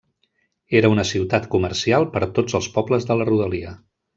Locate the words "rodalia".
3.33-3.79